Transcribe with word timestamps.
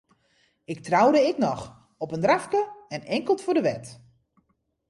Ik 0.63 0.79
troude 0.83 1.19
ek 1.29 1.37
noch, 1.37 1.63
op 1.97 2.13
in 2.15 2.23
drafke 2.25 2.61
en 2.93 3.03
inkeld 3.15 3.41
foar 3.43 3.55
de 3.55 3.61
wet. 3.69 3.85